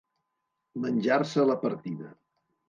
Menjar-se 0.85 1.45
la 1.51 1.57
partida. 1.67 2.11